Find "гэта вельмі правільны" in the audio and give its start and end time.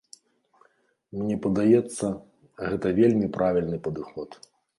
2.71-3.77